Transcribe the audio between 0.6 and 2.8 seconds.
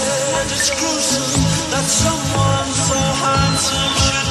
gruesome that someone